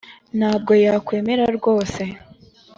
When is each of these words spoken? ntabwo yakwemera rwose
ntabwo 0.37 0.71
yakwemera 0.85 1.43
rwose 1.57 2.03